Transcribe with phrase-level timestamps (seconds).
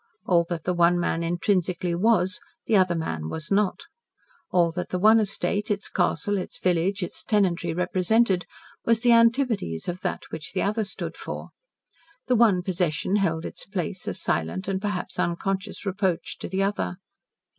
[0.25, 3.81] All that the one man intrinsically was, the other man was not.
[4.49, 8.47] All that the one estate, its castle, its village, its tenantry, represented,
[8.83, 11.49] was the antipodes of that which the other stood for.
[12.25, 16.97] The one possession held its place a silent, and perhaps, unconscious reproach to the other.